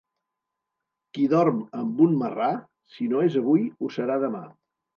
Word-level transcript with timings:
Qui 1.17 1.27
dorm 1.33 1.59
amb 1.83 2.01
un 2.07 2.17
marrà, 2.23 2.49
si 2.97 3.13
no 3.15 3.25
és 3.29 3.39
avui, 3.45 3.69
ho 3.79 3.95
serà 4.01 4.21
demà. 4.29 4.47